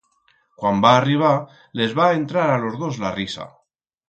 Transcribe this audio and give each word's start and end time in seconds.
Cuan 0.61 0.79
va 0.85 0.93
arribar, 1.01 1.33
les 1.83 1.93
va 2.01 2.09
entrar 2.23 2.47
a 2.55 2.57
las 2.65 2.79
dos 2.85 2.99
la 3.05 3.13
risa. 3.21 3.47